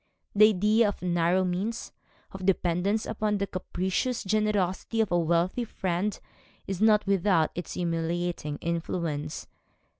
[0.33, 1.91] The idea of narrow means,
[2.31, 6.19] of dependence upon the capricious generosity of a wealthy friend
[6.65, 9.45] is not without its humiliating influence.